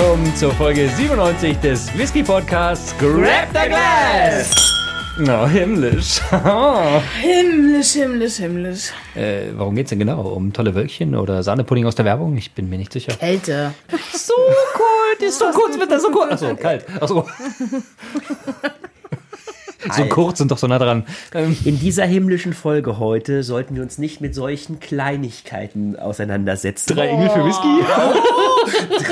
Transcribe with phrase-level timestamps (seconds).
[0.00, 4.72] willkommen zur Folge 97 des Whisky Podcasts Grab the Glass.
[5.18, 6.22] Na, himmlisch.
[7.20, 8.92] Himmlisch, himmlisch, himmlisch.
[9.14, 10.22] äh, warum geht's denn genau?
[10.22, 12.34] Um tolle Wölkchen oder Sahnepudding aus der Werbung?
[12.38, 13.12] Ich bin mir nicht sicher.
[13.12, 13.74] Kälte.
[14.14, 14.32] So
[14.72, 16.32] kalt, ist so kurz, wird das so kurz.
[16.32, 16.86] Achso, kalt.
[16.98, 17.28] Achso.
[19.92, 21.04] so kurz und doch so nah dran.
[21.34, 26.94] Ähm, In dieser himmlischen Folge heute sollten wir uns nicht mit solchen Kleinigkeiten auseinandersetzen.
[26.94, 27.68] drei Engel für Whisky?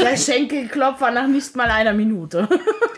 [0.03, 2.49] Der Schenkelklopfer nach nicht mal einer Minute.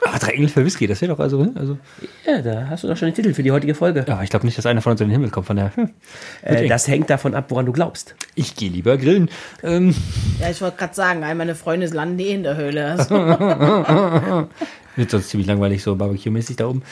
[0.07, 1.53] Aber drei Engel für Whisky, das wäre doch also, ne?
[1.55, 1.79] also.
[2.27, 4.05] Ja, da hast du doch schon den Titel für die heutige Folge.
[4.09, 5.47] Ja, ich glaube nicht, dass einer von uns in den Himmel kommt.
[5.47, 5.91] Von der, hm.
[6.43, 8.15] Äh, das hängt davon ab, woran du glaubst.
[8.35, 9.31] Ich gehe lieber grillen.
[9.63, 9.95] Ähm,
[10.41, 12.87] Ja, ich wollte gerade sagen, all meine Freunde landen eh in der Höhle.
[12.99, 13.15] Also,
[14.97, 16.83] wird sonst ziemlich langweilig so Barbecue-mäßig da oben.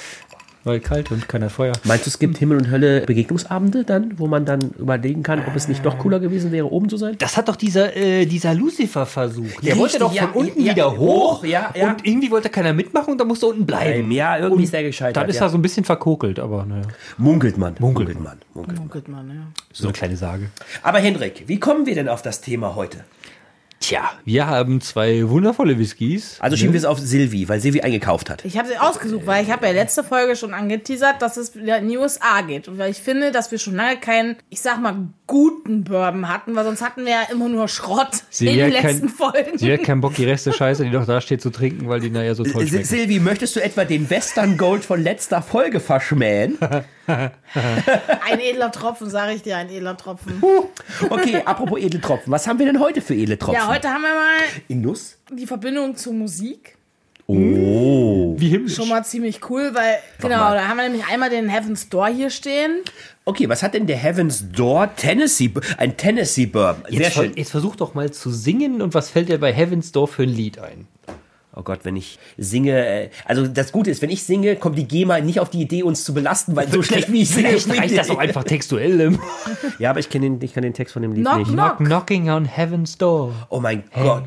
[0.68, 1.72] Weil kalt und keiner Feuer.
[1.84, 5.56] Meinst du, es gibt Himmel und Hölle Begegnungsabende dann, wo man dann überlegen kann, ob
[5.56, 7.16] es nicht doch cooler gewesen wäre, oben zu sein?
[7.18, 9.62] Das hat doch dieser, äh, dieser Lucifer versucht.
[9.62, 11.38] Der Richtig, wollte doch ja, von unten ja, wieder hoch.
[11.38, 11.88] hoch, ja, ja.
[11.88, 14.10] Und irgendwie wollte keiner mitmachen und da musste unten bleiben.
[14.10, 15.16] Ja, irgendwie und ist der gescheitert.
[15.16, 15.46] Dann ist ja.
[15.46, 16.82] er so ein bisschen verkokelt, aber naja.
[17.16, 17.74] Munkelt man.
[17.78, 18.36] Munkelt man.
[18.52, 18.78] Munkelt.
[18.78, 19.46] munkelt man, ja.
[19.72, 20.50] So eine kleine Sage.
[20.82, 23.04] Aber Hendrik, wie kommen wir denn auf das Thema heute?
[23.80, 26.36] Tja, wir haben zwei wundervolle Whiskys.
[26.40, 28.44] Also schieben wir es auf Silvi, weil Silvi eingekauft hat.
[28.44, 31.78] Ich habe sie ausgesucht, weil ich habe ja letzte Folge schon angeteasert, dass es wieder
[31.78, 32.66] in die USA geht.
[32.66, 34.96] Und weil ich finde, dass wir schon lange keinen, ich sag mal,
[35.28, 38.82] guten Bourbon hatten, weil sonst hatten wir ja immer nur Schrott Sie in den hat
[38.82, 39.56] kein- letzten Folgen.
[39.58, 42.10] Sie hat keinen Bock, die Reste Scheiße, die doch da steht, zu trinken, weil die
[42.10, 42.84] naja so toll Sil- schmecken.
[42.84, 46.58] Silvi, möchtest du etwa den Western Gold von letzter Folge verschmähen?
[48.30, 50.42] Ein edler Tropfen, sage ich dir, ein edler Tropfen.
[51.08, 52.30] Okay, apropos edle Tropfen.
[52.30, 53.54] Was haben wir denn heute für edle Tropfen?
[53.60, 55.16] Ja, heute haben wir mal In Nuss?
[55.32, 56.76] die Verbindung zur Musik.
[57.26, 58.34] Oh.
[58.38, 58.74] Wie himmlisch.
[58.74, 60.54] Schon mal ziemlich cool, weil, genau, mal.
[60.54, 62.78] da haben wir nämlich einmal den Heaven's Door hier stehen.
[63.26, 66.84] Okay, was hat denn der Heaven's Door Tennessee, ein Tennessee Bourbon?
[66.88, 67.32] Sehr Jetzt, schön.
[67.36, 70.30] jetzt versuch doch mal zu singen und was fällt dir bei Heaven's Door für ein
[70.30, 70.86] Lied ein?
[71.58, 74.86] Oh Gott, wenn ich singe, äh, also das Gute ist, wenn ich singe, kommt die
[74.86, 77.80] GEMA nicht auf die Idee, uns zu belasten, weil so schlecht wie ich singe, bringt
[77.80, 79.18] reicht das auch einfach textuell.
[79.80, 81.50] Ja, aber ich kenne den, ich kann den Text von dem Lied Knock, nicht.
[81.50, 81.78] knock.
[81.78, 83.34] Knocking on Heaven's Door.
[83.48, 84.24] Oh mein Gott.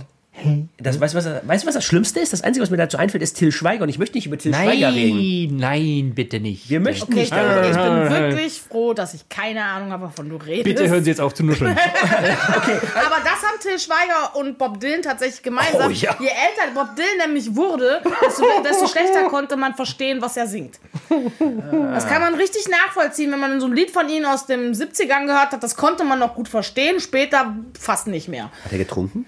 [0.79, 2.34] Das, weißt, du, was, weißt du, was das Schlimmste ist?
[2.34, 4.53] Das Einzige, was mir dazu einfällt, ist Till Schweiger und ich möchte nicht über Till
[4.53, 5.57] Schweiger reden.
[5.57, 6.69] Nein, nein, bitte nicht.
[6.69, 8.02] Wir möchten Okay, ich nicht bin, darüber ich reden.
[8.09, 10.63] bin wirklich froh, dass ich keine Ahnung habe, wovon du redest.
[10.63, 11.72] Bitte hören Sie jetzt auf zu nuscheln.
[11.75, 15.88] Aber das haben Till Schweiger und Bob Dylan tatsächlich gemeinsam.
[15.88, 16.16] Oh, ja.
[16.19, 20.80] Je älter Bob Dylan nämlich wurde, desto, desto schlechter konnte man verstehen, was er singt.
[21.91, 25.25] Das kann man richtig nachvollziehen, wenn man so ein Lied von ihnen aus den 70ern
[25.28, 25.63] gehört hat.
[25.63, 28.46] Das konnte man noch gut verstehen, später fast nicht mehr.
[28.66, 29.25] Hat er getrunken?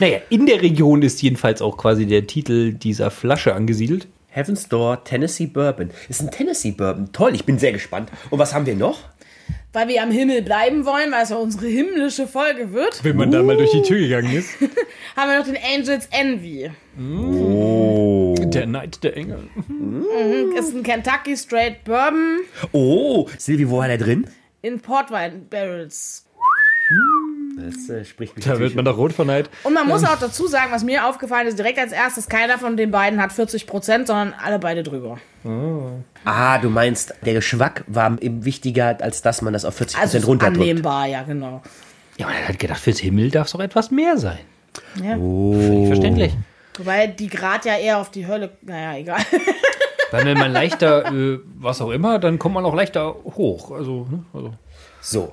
[0.00, 4.06] Naja, in der Region ist jedenfalls auch quasi der Titel dieser Flasche angesiedelt.
[4.28, 5.90] Heaven's Door Tennessee Bourbon.
[6.08, 7.12] Ist ein Tennessee Bourbon.
[7.12, 8.10] Toll, ich bin sehr gespannt.
[8.30, 8.98] Und was haben wir noch?
[9.72, 13.30] Weil wir am Himmel bleiben wollen, weil es ja unsere himmlische Folge wird, Wenn man
[13.30, 14.50] da mal durch die Tür gegangen ist.
[15.16, 16.70] haben wir noch den Angels Envy.
[18.50, 19.48] Der Neid der Engel.
[20.58, 22.38] Ist ein Kentucky Straight Bourbon
[22.72, 24.26] Oh, Silvi, wo war der drin?
[24.62, 26.24] in Portwein Barrels.
[27.56, 29.48] Das äh, spricht mich Da wird man doch rot von Neid.
[29.62, 32.76] Und man muss auch dazu sagen, was mir aufgefallen ist, direkt als erstes, keiner von
[32.76, 35.18] den beiden hat 40 Prozent, sondern alle beide drüber.
[36.24, 40.18] Ah, du meinst, der Geschmack war eben wichtiger, als dass man das auf 40% Also
[40.18, 40.60] ist runterdrückt.
[40.60, 41.62] annehmbar, ja, genau.
[42.16, 44.38] Ja, man hat gedacht, fürs Himmel darf es doch etwas mehr sein.
[45.02, 45.16] Ja.
[45.16, 46.32] Völlig verständlich.
[46.78, 49.20] Wobei die Grad ja eher auf die Hölle, naja, egal.
[50.10, 53.72] Dann, wenn man leichter, äh, was auch immer, dann kommt man auch leichter hoch.
[53.72, 54.24] Also, ne?
[54.32, 54.54] also.
[55.00, 55.32] So.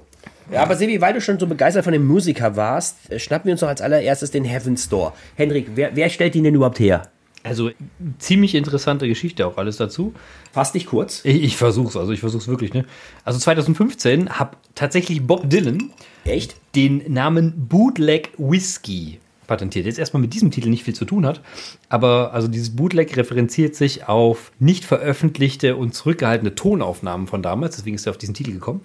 [0.51, 3.53] Ja, aber Silvi, weil du schon so begeistert von dem Musiker warst, äh, schnappen wir
[3.53, 5.13] uns noch als allererstes den Heaven's Door.
[5.35, 7.09] Hendrik, wer, wer stellt ihn denn überhaupt her?
[7.43, 7.71] also
[8.19, 10.13] ziemlich interessante Geschichte auch alles dazu.
[10.51, 11.21] Fass dich kurz.
[11.25, 12.85] Ich, ich versuch's, also ich versuch's wirklich, ne?
[13.23, 15.91] Also 2015 hat tatsächlich Bob Dylan
[16.25, 16.55] Echt?
[16.75, 19.85] den Namen Bootleg Whiskey patentiert.
[19.85, 21.41] Jetzt erstmal mit diesem Titel nicht viel zu tun hat,
[21.89, 27.95] aber also dieses Bootleg referenziert sich auf nicht veröffentlichte und zurückgehaltene Tonaufnahmen von damals, deswegen
[27.95, 28.81] ist er auf diesen Titel gekommen.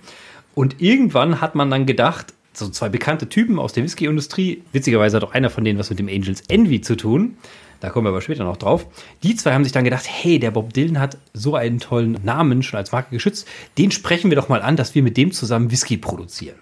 [0.57, 5.25] Und irgendwann hat man dann gedacht, so zwei bekannte Typen aus der Whisky-Industrie, witzigerweise hat
[5.25, 7.37] auch einer von denen was mit dem Angels Envy zu tun,
[7.81, 8.87] da kommen wir aber später noch drauf.
[9.23, 12.63] Die zwei haben sich dann gedacht, hey, der Bob Dylan hat so einen tollen Namen
[12.63, 15.71] schon als Marke geschützt, den sprechen wir doch mal an, dass wir mit dem zusammen
[15.71, 16.57] Whisky produzieren.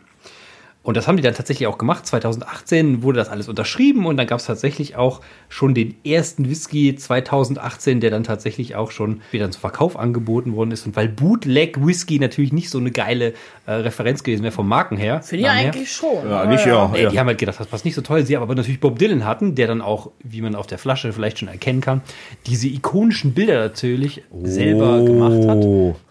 [0.85, 2.07] Und das haben die dann tatsächlich auch gemacht.
[2.07, 6.95] 2018 wurde das alles unterschrieben und dann gab es tatsächlich auch schon den ersten Whisky
[6.95, 10.85] 2018, der dann tatsächlich auch schon wieder zum Verkauf angeboten worden ist.
[10.85, 13.33] Und weil Bootleg Whisky natürlich nicht so eine geile
[13.65, 15.23] äh, Referenz gewesen wäre vom Marken her.
[15.23, 16.29] Finde ich eigentlich schon.
[16.29, 16.91] Ja, nicht ja.
[16.93, 18.27] Nee, die haben halt gedacht, das passt nicht so toll.
[18.27, 21.39] Sie aber natürlich Bob Dylan hatten, der dann auch, wie man auf der Flasche vielleicht
[21.39, 22.03] schon erkennen kann,
[22.47, 25.65] diese ikonischen Bilder natürlich selber gemacht hat.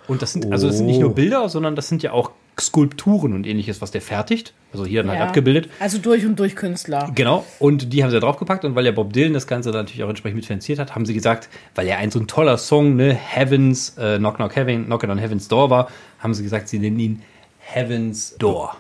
[0.08, 3.34] Und das sind, also das sind nicht nur Bilder, sondern das sind ja auch Skulpturen
[3.34, 4.54] und ähnliches, was der fertigt.
[4.72, 5.26] Also hier dann halt Ja.
[5.28, 5.70] abgebildet.
[5.80, 7.12] Also durch und durch Künstler.
[7.14, 9.86] Genau, und die haben sie da draufgepackt und weil ja Bob Dylan das Ganze dann
[9.86, 12.96] natürlich auch entsprechend mitfinanziert hat, haben sie gesagt, weil ja ein so ein toller Song,
[12.96, 15.90] ne, Heavens, äh, Knock Knock Heaven, Knockin' on Heaven's Door war,
[16.20, 17.22] haben sie gesagt, sie nennen ihn
[17.60, 18.76] Heaven's Door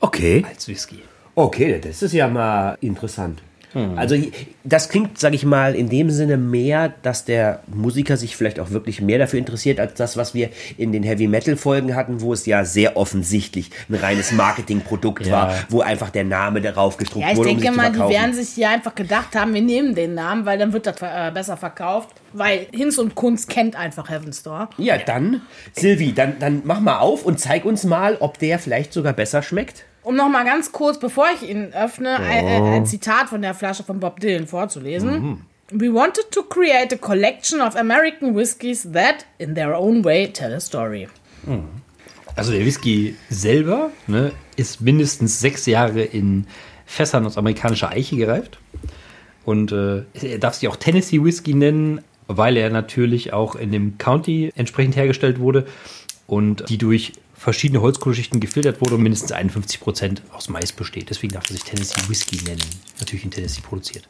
[0.00, 0.44] Okay.
[0.48, 0.98] als Whisky.
[1.34, 3.42] Okay, das ist ja mal interessant.
[3.74, 3.98] Hm.
[3.98, 4.16] Also
[4.64, 8.70] das klingt, sage ich mal, in dem Sinne mehr, dass der Musiker sich vielleicht auch
[8.70, 10.48] wirklich mehr dafür interessiert, als das, was wir
[10.78, 15.32] in den Heavy-Metal-Folgen hatten, wo es ja sehr offensichtlich ein reines Marketingprodukt Ja.
[15.32, 18.14] war, wo einfach der Name darauf gedruckt Ja, ich wurde, um denke sich mal, die
[18.14, 21.30] werden sich hier einfach gedacht haben, wir nehmen den Namen, weil dann wird das äh,
[21.32, 22.10] besser verkauft.
[22.32, 24.70] Weil Hinz und Kunst kennt einfach Heaven's Door.
[24.78, 25.42] ja, dann,
[25.72, 29.42] Silvi, dann, dann mach mal auf und zeig uns mal, ob der vielleicht sogar besser
[29.42, 29.84] schmeckt.
[30.04, 33.54] Um noch mal ganz kurz, bevor ich ihn öffne, ein, ein, ein Zitat von der
[33.54, 35.46] Flasche von Bob Dylan vorzulesen.
[35.70, 40.52] We wanted to create a collection of American whiskies that, in their own way, tell
[40.52, 41.08] a story.
[42.36, 46.46] Also der Whisky selber ne, ist mindestens sechs Jahre in
[46.84, 48.58] Fässern aus amerikanischer Eiche gereift.
[49.44, 53.98] Und äh, er darf sich auch Tennessee Whisky nennen, weil er natürlich auch in dem
[53.98, 55.66] County entsprechend hergestellt wurde
[56.26, 57.12] und die durch
[57.44, 61.10] verschiedene Holzkohleschichten gefiltert wurde und mindestens 51 Prozent aus Mais besteht.
[61.10, 62.62] Deswegen darf er sich Tennessee Whisky nennen.
[62.98, 64.08] Natürlich in Tennessee produziert.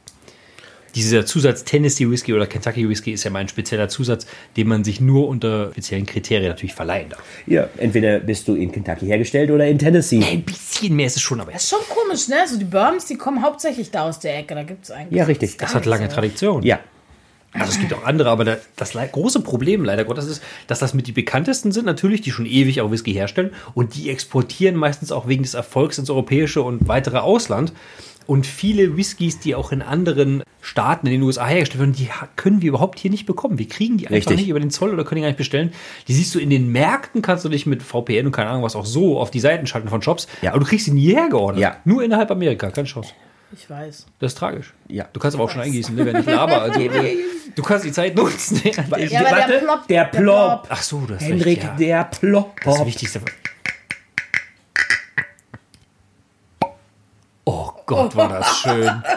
[0.95, 4.27] Dieser Zusatz Tennessee Whisky oder Kentucky Whisky ist ja mal ein spezieller Zusatz,
[4.57, 7.25] den man sich nur unter speziellen Kriterien natürlich verleihen darf.
[7.49, 10.23] Ja, entweder bist du in Kentucky hergestellt oder in Tennessee.
[10.23, 12.37] Ein bisschen mehr ist es schon, aber Das ist schon komisch, ne?
[12.47, 14.55] So die Bourbons, die kommen hauptsächlich da aus der Ecke.
[14.55, 15.19] Da gibt es eigentlich.
[15.19, 15.59] Ja, richtig.
[15.59, 16.15] gar das hat lange oder?
[16.15, 16.63] Tradition.
[16.63, 16.79] Ja.
[17.55, 20.93] Also es gibt auch andere, aber da- das große Problem leider Gottes ist, dass das
[20.93, 25.13] mit die bekanntesten sind natürlich, die schon ewig auch Whisky herstellen und die exportieren meistens
[25.13, 27.73] auch wegen des Erfolgs ins europäische und weitere Ausland.
[28.27, 32.63] Und viele Whiskys, die auch in anderen Staaten in den USA hergestellt werden, die können
[32.63, 33.59] wir überhaupt hier nicht bekommen.
[33.59, 34.37] Wir kriegen die einfach Richtig.
[34.39, 35.73] nicht über den Zoll oder können die gar nicht bestellen.
[36.09, 38.77] Die siehst du in den Märkten, kannst du dich mit VPN und keine Ahnung was
[38.77, 40.27] auch so auf die Seiten schalten von Shops.
[40.41, 40.53] Ja.
[40.53, 41.61] Aber du kriegst sie nie hergeordnet.
[41.61, 41.77] Ja.
[41.85, 43.11] Nur innerhalb Amerika, keine Chance.
[43.57, 44.07] Ich weiß.
[44.19, 44.75] Das ist tragisch.
[44.89, 45.07] Ja.
[45.13, 46.63] Du kannst aber auch schon eingießen, ne, wenn ich laber.
[46.63, 47.17] Also, äh,
[47.55, 48.61] du kannst die Zeit nutzen.
[48.65, 50.67] Ja, aber der Warte, ploppt, der der Plop.
[50.69, 51.75] Ach so, das ist Henrik, recht, ja.
[51.77, 52.61] der Plop.
[52.65, 53.21] Das ist das Wichtigste.
[57.45, 58.91] Oh Gott, war das schön.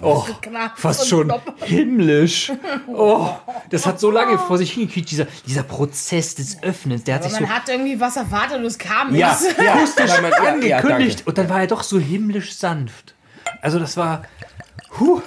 [0.00, 2.50] Oh, Knapp fast schon himmlisch.
[2.88, 3.28] Oh,
[3.70, 7.04] das hat so lange vor sich hingekriegt, dieser, dieser Prozess des Öffnens.
[7.04, 9.56] Der hat Aber sich so man hat irgendwie was erwartet und es kam Ja, nichts.
[9.56, 11.28] ja, weil man, ja, ja, angekündigt danke.
[11.28, 13.14] und dann war er doch so himmlisch sanft.
[13.62, 14.22] Also das war,
[15.00, 15.22] huh.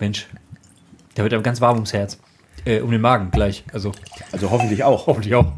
[0.00, 0.26] Mensch,
[1.14, 2.18] da wird einem ganz warm ums Herz.
[2.64, 3.64] Äh, um den Magen gleich.
[3.72, 3.92] Also
[4.32, 5.06] Also hoffentlich auch.
[5.06, 5.52] hoffentlich auch.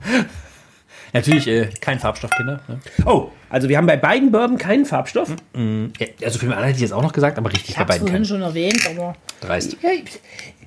[1.12, 2.60] Natürlich äh, kein Farbstoff, Kinder.
[2.66, 2.80] Ne?
[3.06, 5.30] Oh, also wir haben bei beiden Bourbon keinen Farbstoff.
[5.54, 7.84] Ja, Also für den anderen hätte ich jetzt auch noch gesagt, aber richtig Ich bei
[7.84, 8.24] beiden vorhin kein.
[8.24, 9.76] schon erwähnt, aber Dreist.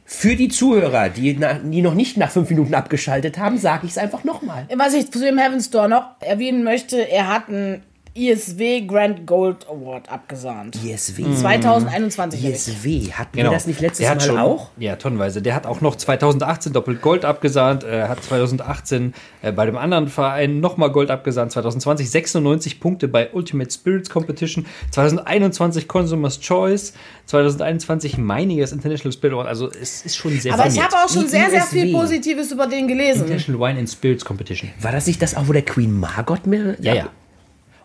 [0.05, 3.91] Für die Zuhörer, die, na, die noch nicht nach fünf Minuten abgeschaltet haben, sage ich
[3.91, 4.65] es einfach nochmal.
[4.77, 7.83] was ich zu dem Heaven's Door noch erwähnen möchte, er hat einen
[8.17, 10.75] ISW Grand Gold Award abgesahnt.
[10.83, 11.23] ISW.
[11.35, 12.43] 2021.
[12.43, 12.55] Erik.
[12.55, 13.11] ISW.
[13.11, 13.49] Hatten Genau.
[13.51, 14.69] wir das nicht letztes Der hat Mal schon, auch?
[14.77, 15.41] Ja, tonnenweise.
[15.41, 20.07] Der hat auch noch 2018 doppelt Gold abgesahnt, äh, hat 2018 äh, bei dem anderen
[20.07, 26.93] Verein nochmal Gold abgesahnt, 2020 96 Punkte bei Ultimate Spirits Competition, 2021 Consumers Choice,
[27.27, 29.47] 2021 Meiningers International Spirit Award.
[29.47, 31.81] Also es ist schon sehr Aber ich habe auch schon sehr, sehr ISW.
[31.81, 33.21] viel Positives über den gelesen.
[33.23, 34.71] International Wine and Spirits Competition.
[34.81, 36.75] War das nicht das auch, wo der Queen Margot mehr?
[36.81, 37.09] Ja, ja.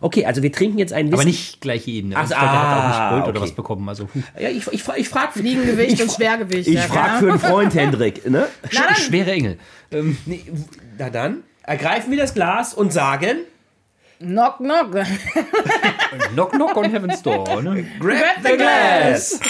[0.02, 1.30] Okay, also wir trinken jetzt einen Aber Whisky.
[1.30, 2.16] nicht gleiche Ebene.
[2.16, 3.49] Ach, ich glaube, der hat auch ah, nicht Gold oder okay.
[3.49, 3.88] was bekommen.
[3.88, 4.23] Also, huh.
[4.38, 6.68] Ja, ich, ich, ich frage Fliegengewicht ich, und Schwergewicht.
[6.68, 7.18] Ich ja, frage ja.
[7.18, 8.28] für einen Freund, Hendrik.
[8.28, 8.49] Ne?
[8.73, 8.97] Na dann.
[8.97, 9.59] schwere Engel.
[9.92, 10.44] Ähm, Nee,
[10.99, 13.38] na dann, ergreifen wir das Glas und sagen:
[14.18, 14.90] Knock, knock.
[16.35, 17.62] knock, knock on Heaven's Door.
[17.62, 17.87] Ne?
[18.00, 19.40] Grab the glass.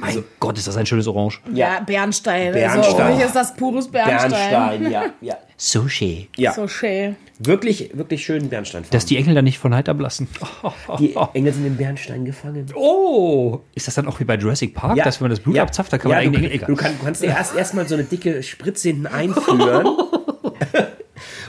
[0.00, 1.40] Mein Gott, ist das ein schönes Orange.
[1.52, 2.52] Ja, Bernstein.
[2.52, 2.84] Bernstein.
[2.84, 4.30] Also, für mich ist das pures Bernstein.
[4.30, 5.38] Bernstein, ja, ja.
[5.56, 6.28] Sushi.
[6.36, 6.52] ja.
[6.52, 7.16] So schön.
[7.40, 8.84] Wirklich, wirklich schön Bernstein.
[8.90, 10.28] Dass die Engel da nicht von Halt ablassen.
[10.98, 12.66] die Engel sind im Bernstein gefangen.
[12.74, 15.62] Oh, ist das dann auch wie bei Jurassic Park, dass wenn man das Blut ja.
[15.62, 16.66] abzapft, da kann ja, man du, eigentlich Engel.
[16.66, 19.86] du, kann, du kannst dir erst erstmal so eine dicke Spritze hinten einführen.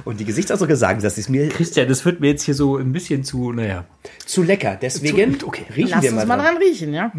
[0.05, 2.91] Und die Gesichtsausdrücke sagen, das ist mir Christian, das wird mir jetzt hier so ein
[2.91, 3.85] bisschen zu, naja.
[4.25, 4.77] zu lecker.
[4.81, 5.65] Deswegen Zu- okay.
[5.75, 6.55] riechen Lass wir uns mal mal dran.
[6.55, 7.11] dran riechen, ja?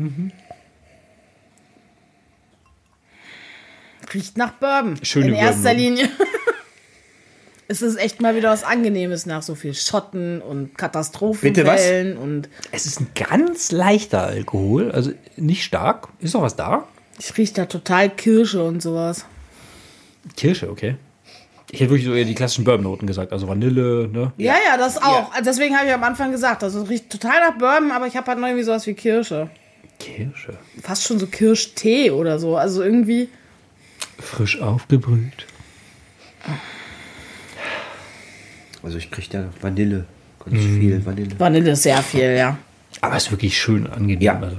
[4.12, 4.96] Riecht nach Bourbon.
[5.02, 5.76] Schöne In erster Bourbon.
[5.78, 6.08] Linie.
[7.68, 12.86] es ist echt mal wieder was Angenehmes nach so viel Schotten und Katastrophenfällen und Es
[12.86, 16.08] ist ein ganz leichter Alkohol, also nicht stark.
[16.20, 16.86] Ist noch was da?
[17.18, 19.26] ich rieche da total Kirsche und sowas.
[20.36, 20.96] Kirsche, okay.
[21.70, 24.32] Ich hätte wirklich so eher die klassischen Bourbon-Noten gesagt, also Vanille, ne?
[24.38, 25.30] Ja, ja, das auch.
[25.32, 28.16] Also Deswegen habe ich am Anfang gesagt, also es riecht total nach Bourbon, aber ich
[28.16, 29.50] habe halt noch irgendwie sowas wie Kirsche.
[30.00, 30.54] Kirsche.
[30.82, 32.56] Fast schon so Kirschtee oder so.
[32.56, 33.28] Also irgendwie.
[34.20, 35.46] Frisch aufgebrüht.
[38.82, 40.06] Also ich kriege da Vanille.
[40.44, 41.38] Ganz viel Vanille.
[41.38, 42.56] Vanille ist sehr viel, ja.
[43.02, 44.20] Aber es ist wirklich schön angenehm.
[44.22, 44.38] Ja.
[44.40, 44.56] Also,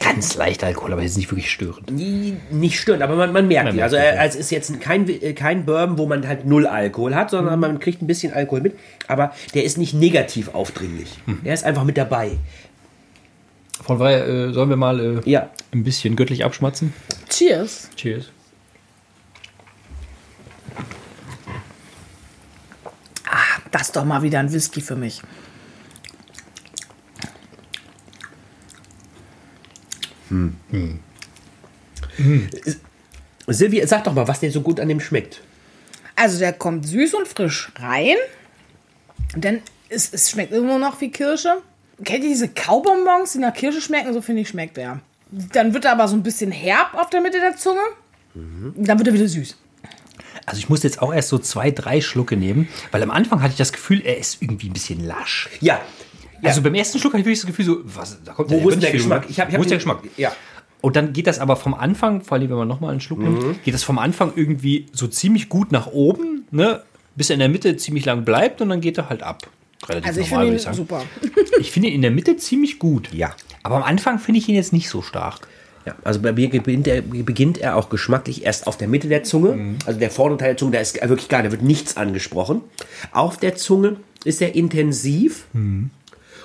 [0.00, 1.90] ganz leicht Alkohol, aber jetzt nicht wirklich störend.
[1.90, 3.76] Nie- Nicht störend, aber man, man merkt Man ihn.
[3.76, 4.24] merkt Also ja.
[4.24, 8.00] es ist jetzt kein, kein Bourbon, wo man halt null Alkohol hat, sondern man kriegt
[8.02, 8.76] ein bisschen Alkohol mit.
[9.08, 11.10] Aber der ist nicht negativ aufdringlich.
[11.44, 12.38] Er ist einfach mit dabei.
[13.82, 15.50] Von daher äh, sollen wir mal äh, Ja.
[15.72, 16.92] ein bisschen göttlich abschmatzen.
[17.28, 17.90] Cheers.
[17.96, 18.30] Cheers.
[23.74, 25.20] Das ist doch mal wieder ein Whisky für mich.
[33.48, 35.40] Silvi, sag doch mal, was dir so gut an dem schmeckt.
[36.14, 38.14] Also der kommt süß und frisch rein.
[39.34, 41.60] Denn es, es schmeckt immer noch wie Kirsche.
[42.04, 44.14] Kennt ihr diese Kaubonbons, die nach Kirsche schmecken?
[44.14, 45.00] So finde ich, schmeckt er.
[45.32, 47.82] Dann wird er aber so ein bisschen herb auf der Mitte der Zunge.
[48.34, 49.56] Dann wird er wieder süß.
[50.46, 53.52] Also ich muss jetzt auch erst so zwei, drei Schlucke nehmen, weil am Anfang hatte
[53.52, 55.48] ich das Gefühl, er ist irgendwie ein bisschen lasch.
[55.60, 55.80] Ja.
[56.42, 56.48] ja.
[56.48, 58.64] Also beim ersten Schluck hatte ich wirklich das Gefühl so, was, da kommt wo, ja
[58.64, 59.26] wo ist der Geschmack?
[59.28, 60.02] Ich hab, ich hab wo ist der den- Geschmack?
[60.16, 60.32] Ja.
[60.80, 63.62] Und dann geht das aber vom Anfang, vor allem wenn man nochmal einen Schluck nimmt,
[63.64, 66.82] geht das vom Anfang irgendwie so ziemlich gut nach oben, ne?
[67.16, 69.48] bis er in der Mitte ziemlich lang bleibt und dann geht er halt ab.
[69.88, 71.02] Relativ Also ich normal, finde ihn würde super.
[71.60, 73.12] Ich finde ihn in der Mitte ziemlich gut.
[73.14, 73.34] Ja.
[73.62, 75.48] Aber am Anfang finde ich ihn jetzt nicht so stark.
[75.86, 79.22] Ja, also bei mir beginnt er, beginnt er auch geschmacklich erst auf der Mitte der
[79.22, 79.76] Zunge.
[79.84, 82.62] Also der vordere Teil der Zunge, da ist wirklich gar, da wird nichts angesprochen.
[83.12, 85.44] Auf der Zunge ist er intensiv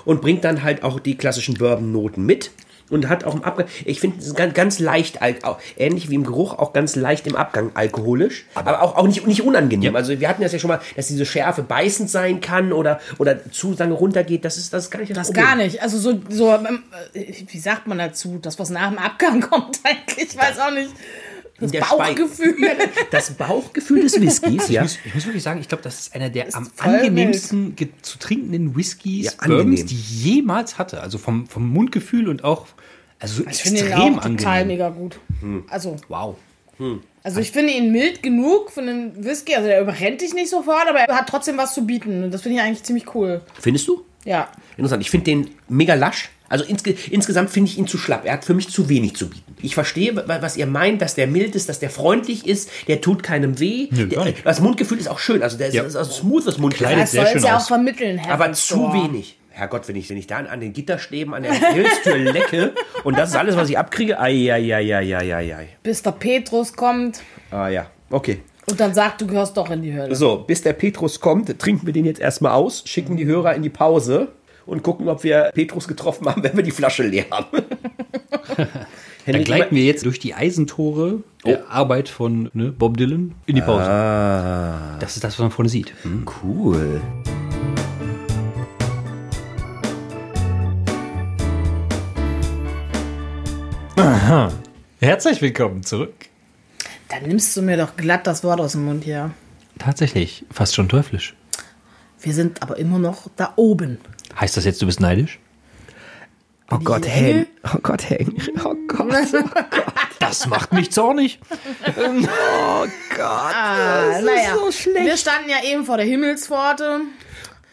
[0.06, 2.52] und bringt dann halt auch die klassischen Bourbon-Noten mit.
[2.90, 5.20] Und hat auch im Abgang, ich finde es ganz, ganz leicht,
[5.78, 9.44] ähnlich wie im Geruch, auch ganz leicht im Abgang alkoholisch, aber auch, auch nicht, nicht
[9.44, 9.96] unangenehm.
[9.96, 13.52] Also wir hatten das ja schon mal, dass diese Schärfe beißend sein kann oder, oder
[13.52, 15.46] zu lange runtergeht, das ist, das ist gar nicht das, Das Problem.
[15.46, 15.82] gar nicht.
[15.82, 18.40] Also so, so ähm, äh, wie sagt man dazu?
[18.42, 20.30] Das, was nach dem Abgang kommt eigentlich.
[20.30, 20.90] Ich weiß auch nicht.
[21.60, 22.56] Das Bauchgefühl.
[23.12, 24.82] Das Bauchgefühl des Whiskys, ja.
[24.82, 27.76] Ich muss, ich muss wirklich sagen, ich glaube, das ist einer der am voll angenehmsten
[27.76, 29.32] ge- zu trinkenden Whiskys, Ja.
[29.48, 31.02] Bourbons, die ich jemals hatte.
[31.02, 32.68] Also vom, vom Mundgefühl und auch
[33.20, 34.68] also so Ich finde ihn extrem auch total angenehm.
[34.68, 35.20] mega gut.
[35.70, 36.36] Also, Wow.
[37.24, 39.56] also ich finde ihn mild genug für einen Whisky.
[39.56, 42.24] Also der überrennt dich nicht sofort, aber er hat trotzdem was zu bieten.
[42.24, 43.42] Und das finde ich eigentlich ziemlich cool.
[43.60, 44.06] Findest du?
[44.24, 44.50] Ja.
[44.78, 45.02] Interessant.
[45.02, 46.30] Ich finde den mega lasch.
[46.50, 48.26] Also insge insgesamt finde ich ihn zu schlapp.
[48.26, 49.56] Er hat für mich zu wenig zu bieten.
[49.62, 53.02] Ich verstehe, wa- was ihr meint, dass der mild ist, dass der freundlich ist, der
[53.02, 53.88] tut keinem weh.
[53.92, 54.46] Nö, der, nicht.
[54.46, 55.44] das Mundgefühl ist auch schön.
[55.44, 55.84] Also der ist, Ja.
[55.84, 56.96] ist also smooth, das Mundgefühl.
[56.98, 59.38] Das soll schön es ja auch vermitteln, Herr Aber von zu wenig.
[59.52, 63.30] Herrgott, wenn ich, wenn ich da an den Gitterstäben an der Hilfstür lecke und das
[63.32, 65.68] ist alles, was ich abkriege, ai, ai, ai, ai, ai, ai, ai.
[65.84, 67.20] Bis der Petrus kommt
[67.52, 68.40] Ah ja, okay.
[68.70, 70.16] und dann sagt, du gehörst doch in die Hölle.
[70.16, 73.62] So, bis der Petrus kommt, trinken wir den jetzt erstmal aus, schicken die Hörer in
[73.62, 74.30] die Pause
[74.70, 77.64] und gucken, ob wir Petrus getroffen haben, wenn wir die Flasche leer haben.
[79.26, 83.62] Dann gleiten wir jetzt durch die Eisentore der Arbeit von ne, Bob Dylan in die
[83.62, 83.84] Pause.
[83.84, 85.94] Ah, Das ist das, was man vorne sieht.
[86.02, 86.26] Hm.
[86.44, 87.02] cool.
[95.00, 96.14] Herzlich willkommen zurück.
[97.10, 99.32] Dann nimmst du mir doch glatt das Wort aus dem Mund hier.
[99.78, 101.36] Tatsächlich, fast schon teuflisch.
[102.22, 104.00] Wir sind aber immer noch da oben.
[104.38, 105.40] Heißt das jetzt, du bist neidisch?
[106.72, 107.26] Oh Gott, die Hen.
[107.26, 107.48] Engel?
[107.74, 108.36] Oh Gott, Hen.
[108.64, 109.14] Oh Gott.
[110.20, 111.40] Das macht mich zornig.
[111.98, 113.54] Oh Gott.
[113.54, 117.02] Ah, naja, wir standen ja eben vor der Himmelspforte.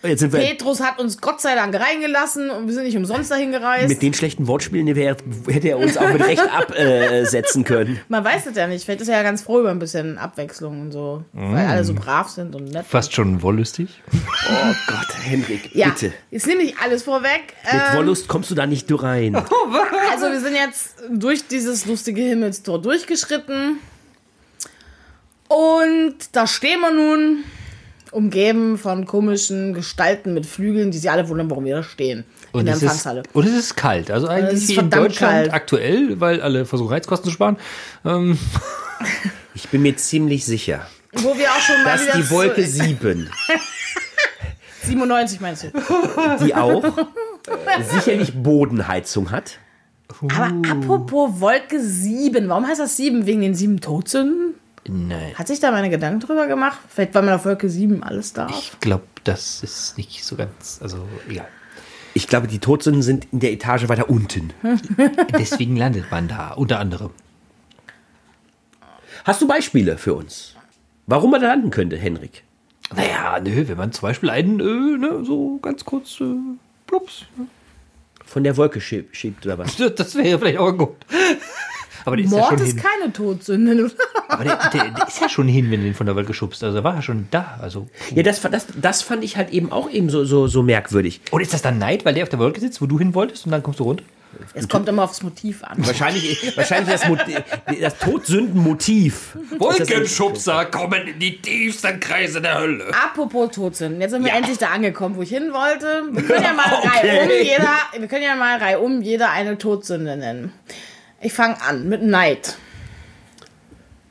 [0.03, 3.31] Jetzt sind wir Petrus hat uns Gott sei Dank reingelassen und wir sind nicht umsonst
[3.31, 3.89] dahin gereist.
[3.89, 5.17] mit den schlechten Wortspielen, die wir,
[5.49, 7.99] hätte er uns auch mit Recht absetzen können.
[8.09, 8.85] Man weiß das ja nicht.
[8.85, 11.25] Vielleicht ist er ja ganz froh über ein bisschen Abwechslung und so.
[11.33, 12.87] Weil alle so brav sind und nett.
[12.87, 14.03] Fast schon wollüstig.
[14.13, 16.13] Oh Gott, Henrik, Ja, bitte.
[16.31, 17.55] jetzt nehme ich alles vorweg.
[17.65, 19.35] Mit Ähm, Wollust kommst du da nicht rein.
[20.13, 23.79] also wir sind jetzt durch dieses lustige Himmelstor durchgeschritten.
[25.49, 27.45] Und da stehen wir nun,
[28.13, 32.25] umgeben von komischen Gestalten mit Flügeln, die sich alle wundern, warum wir da stehen.
[32.55, 33.23] in der es ist, Empfangshalle.
[33.33, 34.11] und es ist kalt.
[34.11, 35.53] Also eigentlich ist in Deutschland kalt.
[35.53, 37.57] aktuell, weil alle versuchen Heizkosten zu sparen.
[38.05, 38.39] Ähm,
[39.55, 43.31] Ich bin mir ziemlich sicher, Wo wir auch schon mal dass die Wolke zu- 7,
[44.85, 45.73] 97 meinst du?
[46.45, 49.59] die auch äh, sicherlich Bodenheizung hat,
[50.21, 53.27] Aber apropos Wolke 7, warum heißt das 7?
[53.27, 54.55] Wegen den sieben Todsünden?
[54.89, 55.35] Nein.
[55.35, 56.79] Hat sich da meine Gedanken drüber gemacht?
[56.89, 58.51] Vielleicht, weil man auf Wolke 7 alles darf?
[58.51, 61.49] Ich glaube, das ist nicht so ganz, also egal.
[62.15, 64.53] ich glaube, die Todsünden sind in der Etage weiter unten.
[65.39, 67.11] Deswegen landet man da, unter anderem.
[69.25, 70.55] Hast du Beispiele für uns?
[71.07, 72.43] Warum man da landen könnte, Henrik?
[72.95, 76.35] Naja, nö, wenn man zum Beispiel einen, äh, ne, so ganz kurz, äh,
[76.87, 77.25] plups.
[78.25, 79.77] Von der Wolke schie- schiebt oder was?
[79.97, 80.95] Das, wäre ja vielleicht auch gut.
[82.07, 82.83] Aber der ist ja Mord schon ist hin.
[82.83, 83.91] keine Todsünde.
[84.29, 86.63] Aber der, der, der ist ja schon hin, wenn du den von der Welt geschubst.
[86.63, 87.59] Also er war ja schon da.
[87.61, 87.89] Also.
[88.15, 91.21] Ja, das, das, das fand ich halt eben auch eben so, so, so merkwürdig.
[91.33, 93.45] Oder ist das dann Neid, weil der auf der Wolke sitzt, wo du hin wolltest
[93.45, 94.05] und dann kommst du runter?
[94.55, 95.79] Es kommt immer aufs Motiv an.
[95.79, 97.03] Wahrscheinlich, wahrscheinlich das,
[97.81, 99.37] das Todsündenmotiv.
[99.59, 102.85] Wolkenschubser kommen in die tiefsten Kreise der Hölle.
[102.93, 106.05] Apropos Todsünden, jetzt sind wir endlich da angekommen, wo ich hin wollte.
[106.13, 110.53] Wir können ja mal reihum jeder, wir können ja mal reihum jeder eine Todsünde nennen.
[111.21, 112.57] Ich fange an mit Neid,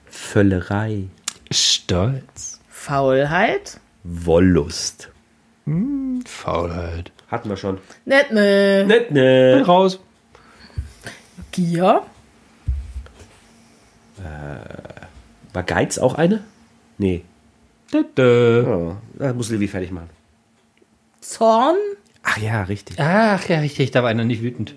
[0.08, 1.08] Völlerei.
[1.52, 2.60] Stolz.
[2.70, 5.10] Faulheit, Wollust.
[6.26, 7.12] Faulheit.
[7.30, 7.80] Hatten wir schon.
[8.06, 9.64] Nett, ne, Nett, ne.
[9.66, 10.00] Raus.
[11.52, 12.04] Gier,
[15.54, 16.44] War Geiz auch eine?
[16.98, 17.24] Nee.
[17.94, 20.10] Oh, da muss Levi fertig machen.
[21.22, 21.78] Zorn.
[22.24, 23.00] Ach ja, richtig.
[23.00, 24.76] Ach ja, richtig, da war einer nicht wütend.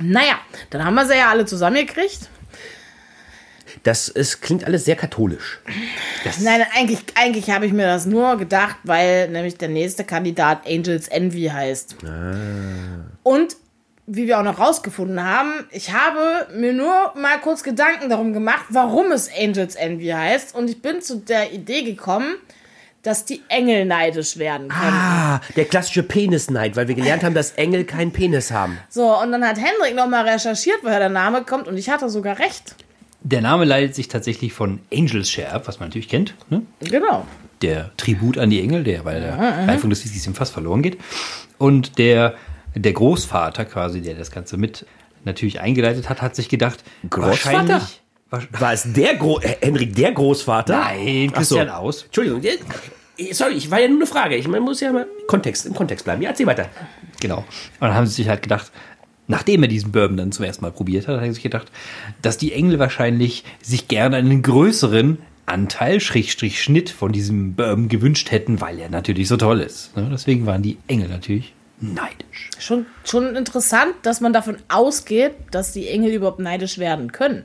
[0.00, 0.38] Naja,
[0.70, 2.28] dann haben wir sie ja alle zusammengekriegt.
[3.82, 5.60] Das es klingt alles sehr katholisch.
[6.40, 11.08] Nein, eigentlich, eigentlich habe ich mir das nur gedacht, weil nämlich der nächste Kandidat Angels
[11.08, 11.96] Envy heißt.
[13.22, 13.56] Und
[14.06, 18.66] wie wir auch noch rausgefunden haben, ich habe mir nur mal kurz Gedanken darum gemacht,
[18.70, 20.54] warum es Angels Envy heißt.
[20.54, 22.36] Und ich bin zu der Idee gekommen,
[23.02, 24.92] dass die Engel neidisch werden können.
[24.92, 28.78] Ah, der klassische Penisneid, weil wir gelernt haben, dass Engel keinen Penis haben.
[28.88, 31.66] So, und dann hat Hendrik nochmal recherchiert, woher der Name kommt.
[31.66, 32.76] Und ich hatte sogar recht.
[33.22, 36.34] Der Name leitet sich tatsächlich von Angels Share ab, was man natürlich kennt.
[36.48, 36.62] Ne?
[36.80, 37.26] Genau.
[37.60, 40.98] Der Tribut an die Engel, der bei der Reifung des Whiskys im Fass verloren geht.
[41.58, 42.34] Und der,
[42.74, 44.86] der Großvater quasi, der das Ganze mit
[45.24, 47.28] natürlich eingeleitet hat, hat sich gedacht, Großvater?
[47.28, 48.01] wahrscheinlich...
[48.32, 50.78] War es der Gro äh, Henrik der Großvater?
[50.78, 51.56] Nein, Ach so.
[51.56, 52.04] Christian Aus.
[52.04, 52.42] Entschuldigung.
[53.32, 54.36] Sorry, ich war ja nur eine Frage.
[54.36, 56.22] Ich man muss ja mal Kontext, im Kontext bleiben.
[56.22, 56.68] Ja, erzähl weiter.
[57.20, 57.38] Genau.
[57.38, 57.46] Und
[57.80, 58.72] dann haben sie sich halt gedacht,
[59.28, 61.70] nachdem er diesen Bourbon dann zum ersten Mal probiert hat, hat er sich gedacht,
[62.22, 68.30] dass die Engel wahrscheinlich sich gerne einen größeren Anteil, Schrägstrich Schnitt von diesem Bourbon gewünscht
[68.30, 69.94] hätten, weil er natürlich so toll ist.
[69.94, 70.08] Ne?
[70.10, 72.50] Deswegen waren die Engel natürlich neidisch.
[72.58, 77.44] Schon, schon interessant, dass man davon ausgeht, dass die Engel überhaupt neidisch werden können.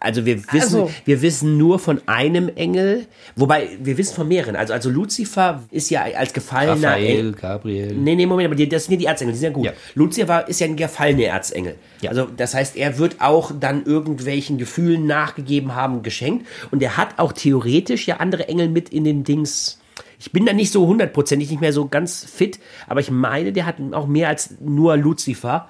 [0.00, 4.56] Also wir wissen, Also- wir wissen nur von einem Engel, wobei wir wissen von mehreren.
[4.56, 7.32] Also, also Lucifer ist ja als gefallener Raphael, Engel.
[7.32, 7.94] Gabriel.
[7.94, 9.64] Nee, nee, Moment, aber die, das sind ja die Erzengel, die sind ja gut.
[9.66, 9.72] Ja.
[9.94, 11.76] Lucifer ist ja ein gefallener Erzengel.
[12.00, 12.10] Ja.
[12.10, 16.46] Also das heißt, er wird auch dann irgendwelchen Gefühlen nachgegeben haben, geschenkt.
[16.70, 19.78] Und er hat auch theoretisch ja andere Engel mit in den Dings.
[20.18, 23.66] Ich bin da nicht so hundertprozentig, nicht mehr so ganz fit, aber ich meine, der
[23.66, 25.68] hat auch mehr als nur Lucifer,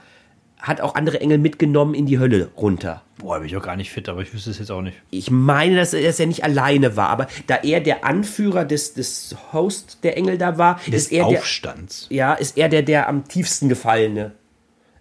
[0.66, 3.02] hat auch andere Engel mitgenommen in die Hölle runter.
[3.18, 4.96] Boah, bin ich auch gar nicht fit, aber ich wüsste es jetzt auch nicht.
[5.10, 8.94] Ich meine, dass er, dass er nicht alleine war, aber da er der Anführer des,
[8.94, 12.06] des Host der Engel da war, Des ist er der, Aufstands.
[12.10, 14.32] ja, ist er der, der am tiefsten gefallene.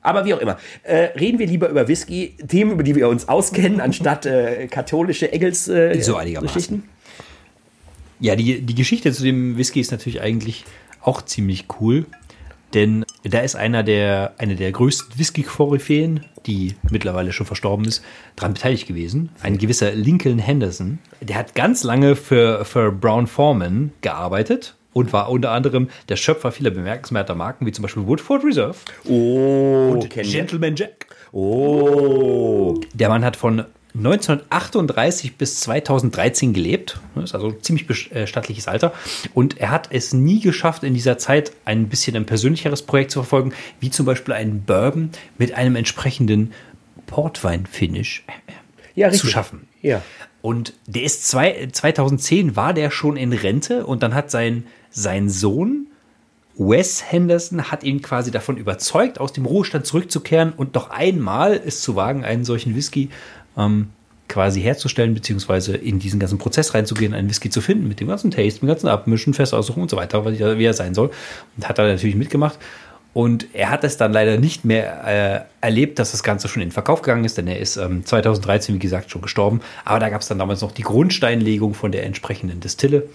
[0.01, 0.58] Aber wie auch immer.
[0.84, 5.32] Äh, reden wir lieber über Whisky, Themen, über die wir uns auskennen, anstatt äh, katholische
[5.32, 6.54] Engels äh, So einigermaßen.
[6.54, 6.84] Geschichten.
[8.19, 10.63] Ja, die, die Geschichte zu dem Whisky ist natürlich eigentlich
[11.01, 12.06] auch ziemlich cool.
[12.75, 18.03] Denn da ist einer der, eine der größten Whisky-Koryphäen, die mittlerweile schon verstorben ist,
[18.35, 19.29] dran beteiligt gewesen.
[19.41, 20.99] Ein gewisser Lincoln Henderson.
[21.21, 26.51] Der hat ganz lange für, für Brown Foreman gearbeitet und war unter anderem der Schöpfer
[26.51, 30.09] vieler bemerkenswerter Marken, wie zum Beispiel Woodford Reserve Oh, und.
[30.09, 31.07] Gentleman Jack.
[31.31, 32.79] Oh.
[32.93, 33.63] Der Mann hat von
[33.97, 36.99] 1938 bis 2013 gelebt.
[37.15, 38.93] Das ist also ein ziemlich äh, stattliches Alter.
[39.34, 43.19] Und er hat es nie geschafft, in dieser Zeit ein bisschen ein persönlicheres Projekt zu
[43.19, 46.51] verfolgen, wie zum Beispiel einen Bourbon mit einem entsprechenden
[47.08, 48.25] Portwein-Finish
[48.95, 49.67] Ja, zu schaffen.
[49.81, 50.01] Ja.
[50.41, 55.29] Und der ist zwei, 2010 war der schon in Rente und dann hat sein, sein
[55.29, 55.88] Sohn
[56.58, 61.81] Wes Henderson hat ihn quasi davon überzeugt, aus dem Ruhestand zurückzukehren und noch einmal es
[61.81, 63.10] zu wagen, einen solchen Whisky
[63.57, 63.89] ähm,
[64.27, 68.31] quasi herzustellen, beziehungsweise in diesen ganzen Prozess reinzugehen, einen Whisky zu finden, mit dem ganzen
[68.31, 71.11] Taste, mit dem ganzen Abmischen, Festaussuchen und so weiter, wie er er sein soll.
[71.57, 72.57] Und hat da natürlich mitgemacht.
[73.13, 76.67] Und er hat es dann leider nicht mehr äh, erlebt, dass das Ganze schon in
[76.67, 79.61] den Verkauf gegangen ist, denn er ist ähm, 2013, wie gesagt, schon gestorben.
[79.85, 83.07] Aber da gab es dann damals noch die Grundsteinlegung von der entsprechenden Distille.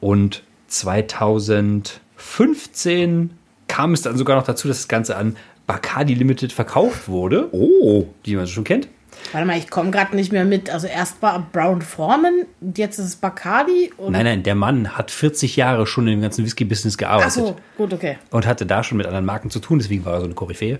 [0.00, 3.30] Und 2015
[3.68, 5.36] kam es dann sogar noch dazu, dass das Ganze an
[5.68, 8.06] Bacardi Limited verkauft wurde, Oh.
[8.26, 8.88] die man schon kennt.
[9.32, 10.70] Warte mal, ich komme gerade nicht mehr mit.
[10.70, 13.92] Also erst war Brown Foreman, und jetzt ist es Bacardi.
[13.96, 17.32] Und Nein, nein, der Mann hat 40 Jahre schon im ganzen Whisky-Business Ach gearbeitet.
[17.32, 18.18] so, gut, okay.
[18.30, 20.78] und hatte da schon mit anderen Marken zu tun, deswegen war er so eine Koryphäe.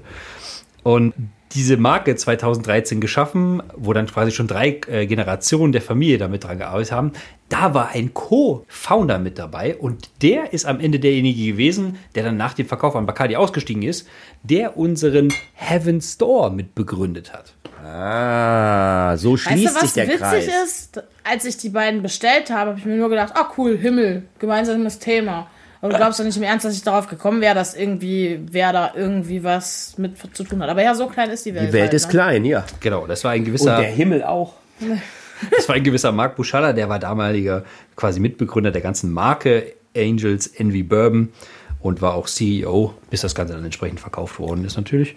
[0.82, 1.14] Und
[1.54, 6.58] diese Marke 2013 geschaffen, wo dann quasi schon drei äh, Generationen der Familie damit dran
[6.58, 7.12] gearbeitet haben,
[7.48, 12.36] da war ein Co-Founder mit dabei und der ist am Ende derjenige gewesen, der dann
[12.36, 14.08] nach dem Verkauf an Bacardi ausgestiegen ist,
[14.42, 17.54] der unseren Heaven Store mit begründet hat.
[17.84, 20.46] Ah, so Weißt schließt du, was sich der witzig Kreis.
[20.64, 21.02] ist?
[21.22, 24.98] Als ich die beiden bestellt habe, habe ich mir nur gedacht, ah cool, Himmel, gemeinsames
[24.98, 25.48] Thema.
[25.80, 28.72] Aber du glaubst doch nicht im Ernst, dass ich darauf gekommen wäre, dass irgendwie, wer
[28.72, 30.70] da irgendwie was mit zu tun hat.
[30.70, 31.68] Aber ja, so klein ist die Welt.
[31.68, 32.10] Die Welt halt, ist ne?
[32.10, 32.64] klein, ja.
[32.80, 34.54] Genau, das war ein Und gewisser, der Himmel auch.
[35.50, 37.64] das war ein gewisser Mark Buschalla, der war damaliger
[37.96, 41.34] quasi Mitbegründer der ganzen Marke Angels Envy Bourbon
[41.80, 45.16] und war auch CEO, bis das Ganze dann entsprechend verkauft worden ist natürlich.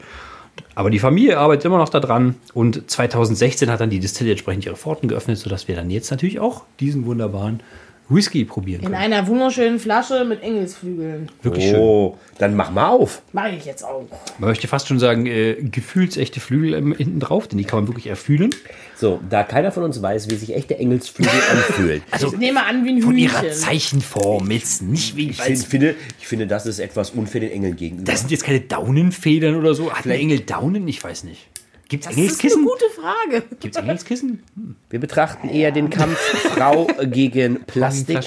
[0.78, 4.76] Aber die Familie arbeitet immer noch daran und 2016 hat dann die Distille entsprechend ihre
[4.76, 7.62] Pforten geöffnet, sodass wir dann jetzt natürlich auch diesen wunderbaren
[8.10, 8.96] Whisky probieren In können.
[8.96, 11.30] einer wunderschönen Flasche mit Engelsflügeln.
[11.42, 11.76] Wirklich schön.
[11.80, 13.22] Oh, dann mach mal auf.
[13.34, 14.06] Mache ich jetzt auch.
[14.40, 17.88] Man möchte fast schon sagen, äh, gefühlsechte Flügel ähm, hinten drauf, denn die kann man
[17.88, 18.52] wirklich erfühlen.
[18.96, 22.02] So, da keiner von uns weiß, wie sich echte Engelsflügel anfühlen.
[22.12, 23.58] Also Ich nehme an wie ein von ihrer Hühnchen.
[23.58, 27.76] Zeichenform jetzt nicht wie Ich find, finde, ich finde, das ist etwas unfair den Engeln
[27.76, 28.10] gegenüber.
[28.10, 29.92] Das sind jetzt keine Daunenfedern oder so.
[29.92, 30.88] Hat ein Engel Daunen?
[30.88, 31.48] Ich weiß nicht.
[31.90, 32.66] Gibt es Das ist eine Engelskissen?
[32.66, 33.44] gute Frage.
[33.60, 34.44] Gibt es Engelskissen?
[34.90, 38.20] Wir betrachten eher den Kampf Frau gegen Plastik.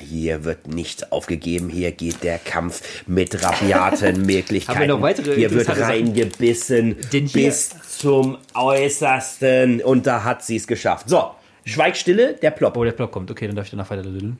[0.00, 1.68] Hier wird nichts aufgegeben.
[1.68, 4.78] Hier geht der Kampf mit rabiaten Möglichkeiten.
[4.78, 6.96] Haben wir noch weitere hier wird reingebissen
[7.32, 9.82] bis zum Äußersten.
[9.82, 11.08] Und da hat sie es geschafft.
[11.08, 11.30] So,
[11.64, 12.76] Schweigstille, der Plop.
[12.76, 13.30] Oh, der Block kommt.
[13.30, 14.38] Okay, dann darf ich danach weiter düdeln.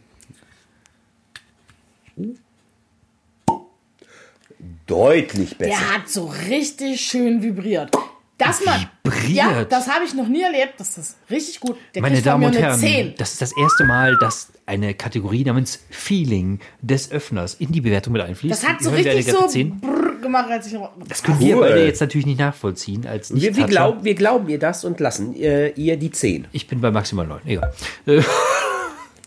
[4.87, 5.71] Deutlich besser.
[5.71, 7.91] Der hat so richtig schön vibriert.
[8.39, 8.79] Das mal.
[9.03, 9.35] Vibriert?
[9.35, 10.75] Ja, das habe ich noch nie erlebt.
[10.79, 11.77] Das ist richtig gut.
[11.95, 13.15] Der Meine Damen und Herren, 10.
[13.17, 18.13] das ist das erste Mal, dass eine Kategorie namens Feeling des Öffners in die Bewertung
[18.13, 18.53] mit einfließt.
[18.63, 19.81] Das hat so wir richtig so 10?
[19.81, 20.79] brrr gemacht, als ich.
[21.09, 21.63] Das können wir Cool.
[21.63, 23.07] beide jetzt natürlich nicht nachvollziehen.
[23.07, 26.49] Als nicht Wir, wir, glaub, wir glauben ihr das und lassen äh, ihr die 10.
[26.53, 27.41] Ich bin bei maximal 9.
[27.47, 27.73] Egal.
[28.07, 28.21] Äh,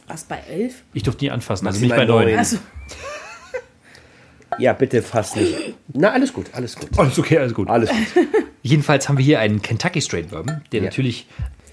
[0.07, 0.83] Was bei 11?
[0.93, 2.29] Ich durfte nie anfassen, also nicht Maximal bei 9.
[2.31, 2.37] neun.
[2.37, 2.57] Also,
[4.59, 5.55] Ja, bitte fass nicht.
[5.93, 6.89] Na, alles gut, alles gut.
[6.97, 7.69] Alles okay, alles gut.
[7.69, 8.27] Alles gut.
[8.61, 10.85] Jedenfalls haben wir hier einen Kentucky Straight Bourbon, der Ja.
[10.85, 11.27] natürlich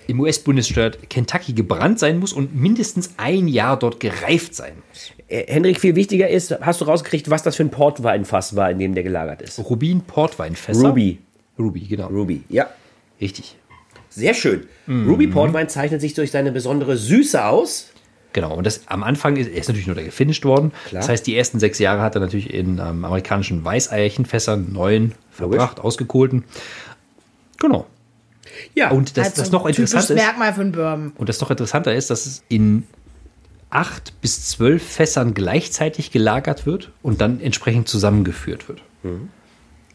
[0.06, 5.10] im US-Bundesstaat Kentucky gebrannt sein muss und mindestens ein Jahr dort gereift sein muss.
[5.28, 8.78] Äh, Henrik, viel wichtiger ist, hast du rausgekriegt, was das für ein Portweinfass war, in
[8.78, 9.58] dem der gelagert ist?
[9.58, 10.88] Rubin Portweinfässer.
[10.88, 11.18] Ruby.
[11.58, 12.06] Ruby, genau.
[12.08, 12.68] Ruby, ja.
[13.20, 13.56] Richtig.
[14.10, 14.66] Sehr schön.
[14.86, 15.08] Mhm.
[15.10, 17.90] Ruby Portwein zeichnet sich durch seine besondere Süße aus.
[18.36, 18.52] Genau.
[18.52, 20.70] Und das am Anfang ist, er ist natürlich nur da gefinisht worden.
[20.88, 21.00] Klar.
[21.00, 25.80] Das heißt, die ersten sechs Jahre hat er natürlich in ähm, amerikanischen Weißeierchenfässern, neuen, verbracht,
[25.80, 26.44] ausgekohlten.
[27.58, 27.86] Genau.
[28.74, 31.12] Ja, Und das, also das noch typisches interessant ist, Merkmal einen Bourbon.
[31.16, 32.82] Und das noch interessanter ist, dass es in
[33.70, 38.82] acht bis zwölf Fässern gleichzeitig gelagert wird und dann entsprechend zusammengeführt wird.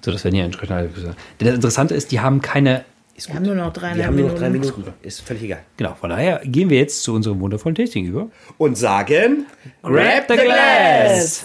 [0.04, 2.86] So, das werden hier entsprechend Denn das Interessante ist, die haben keine.
[3.28, 4.82] Wir haben nur noch wir dreieinhalb haben nur noch drei Minuten.
[4.82, 4.94] Minuten.
[5.04, 5.62] Ist völlig egal.
[5.78, 8.30] Genau, von daher gehen wir jetzt zu unserem wundervollen Tasting über.
[8.58, 9.46] Und sagen:
[9.84, 11.44] Grab the glass!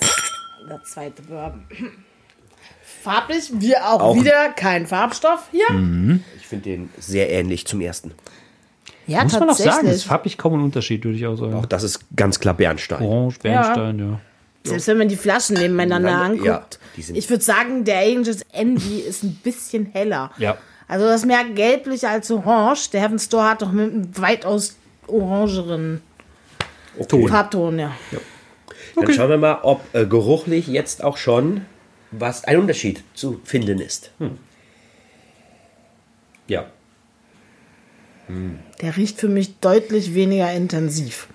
[0.68, 1.64] Der zweite Bourbon.
[3.02, 4.16] Farblich, wir auch, Auch.
[4.16, 5.66] wieder kein Farbstoff hier.
[6.38, 8.12] Ich finde den sehr ähnlich zum ersten.
[9.06, 11.54] Ja, Muss man auch sagen, es ist farblich kaum ein Unterschied, würde ich auch sagen.
[11.54, 13.02] Auch das ist ganz klar Bernstein.
[13.02, 14.20] Orange, Bernstein, ja.
[14.64, 16.80] Selbst wenn man die Flaschen nebeneinander Ja, anguckt.
[16.96, 20.32] die sind- ich würde sagen, der Angels Envy ist ein bisschen heller.
[20.38, 20.56] Ja.
[20.88, 22.90] Also das ist mehr gelblich als orange.
[22.90, 26.00] Der Heaven Store hat doch mit einem weitaus orangeren
[26.98, 27.28] Okay.
[27.28, 27.96] Farbton, ja.
[28.94, 31.62] Dann schauen wir mal, ob äh, geruchlich jetzt auch schon
[32.10, 34.10] was ein Unterschied zu finden ist.
[36.48, 36.66] Ja.
[38.80, 41.28] Der riecht für mich deutlich weniger intensiv.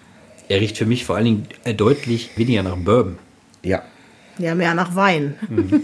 [0.49, 3.19] Er riecht für mich vor allen Dingen äh, deutlich weniger nach Bourbon.
[3.63, 3.83] Ja.
[4.37, 5.35] Ja, mehr nach Wein.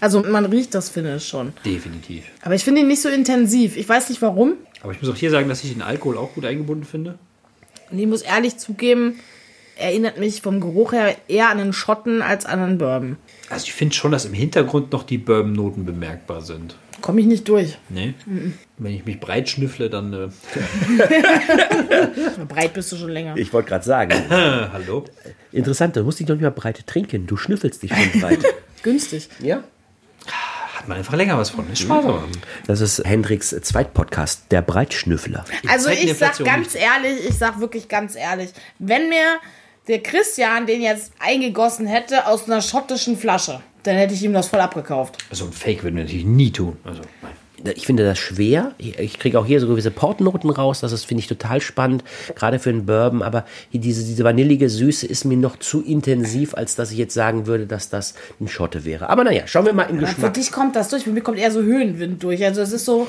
[0.00, 1.52] also man riecht das Finish schon.
[1.64, 2.24] Definitiv.
[2.42, 3.76] Aber ich finde ihn nicht so intensiv.
[3.76, 4.54] Ich weiß nicht warum.
[4.82, 7.18] Aber ich muss auch hier sagen, dass ich den Alkohol auch gut eingebunden finde.
[7.90, 9.20] Und ich muss ehrlich zugeben,
[9.76, 13.16] erinnert mich vom Geruch her eher an einen Schotten als an einen Bourbon.
[13.50, 16.76] Also ich finde schon, dass im Hintergrund noch die Bourbon-Noten bemerkbar sind.
[17.02, 17.78] Komme ich nicht durch.
[17.88, 18.14] Nee.
[18.78, 20.12] Wenn ich mich breit schnüffle, dann.
[20.12, 20.28] Äh,
[22.48, 23.36] Breit bist du schon länger.
[23.36, 25.04] Ich wollte gerade sagen, hallo?
[25.52, 27.26] interessant, du musst dich doch nicht mal breit trinken.
[27.26, 28.38] Du schnüffelst dich schon breit.
[28.82, 29.28] Günstig.
[29.40, 29.62] ja?
[30.86, 31.68] Hat man einfach länger was von.
[31.68, 32.22] Ist Spaß aber.
[32.68, 35.44] Das ist Hendriks Zweitpodcast, der Breitschnüffler.
[35.66, 39.40] Also ich sag ganz ehrlich, ich sag wirklich ganz ehrlich, wenn mir
[39.88, 44.46] der Christian den jetzt eingegossen hätte aus einer schottischen Flasche, dann hätte ich ihm das
[44.46, 45.18] voll abgekauft.
[45.28, 46.76] Also ein Fake würden wir natürlich nie tun.
[46.84, 47.32] Also, nein.
[47.74, 48.72] Ich finde das schwer.
[48.78, 50.80] Ich, ich kriege auch hier so gewisse Portnoten raus.
[50.80, 53.22] Das ist, finde ich, total spannend, gerade für einen Bourbon.
[53.22, 57.14] Aber hier diese, diese vanillige Süße ist mir noch zu intensiv, als dass ich jetzt
[57.14, 59.08] sagen würde, dass das ein Schotte wäre.
[59.08, 60.34] Aber naja, schauen wir mal im Für Geschmack.
[60.34, 62.44] dich kommt das durch, für mich kommt eher so Höhenwind durch.
[62.44, 63.06] Also es ist so,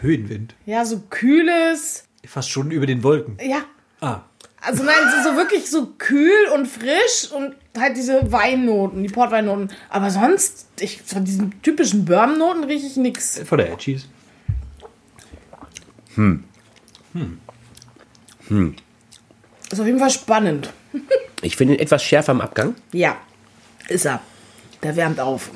[0.00, 0.54] Höhenwind.
[0.66, 3.36] ja, so kühles, Fast schon über den Wolken.
[3.42, 3.62] ja.
[4.00, 4.20] Ah.
[4.60, 9.08] Also nein, es ist so wirklich so kühl und frisch und halt diese Weinnoten, die
[9.08, 9.70] Portweinnoten.
[9.90, 13.40] Aber sonst, ich, von diesen typischen Bourbon-Noten rieche ich nichts.
[13.44, 14.06] Von der Cheese.
[19.70, 20.72] Ist auf jeden Fall spannend.
[21.40, 22.74] Ich finde ihn etwas schärfer im Abgang.
[22.92, 23.16] Ja,
[23.88, 24.20] ist er.
[24.82, 25.52] Der wärmt auf.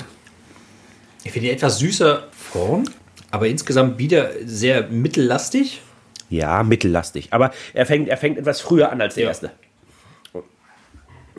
[1.24, 2.88] Ich finde ihn etwas süßer vorn,
[3.32, 5.82] aber insgesamt wieder sehr mittellastig.
[6.30, 7.32] Ja, mittellastig.
[7.32, 9.28] Aber er fängt, er fängt etwas früher an als der Ja.
[9.30, 9.50] erste.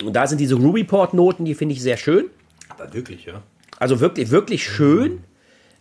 [0.01, 2.25] Und da sind diese Ruby Port Noten, die finde ich sehr schön.
[2.69, 3.41] Aber wirklich, ja.
[3.79, 5.23] Also wirklich, wirklich schön.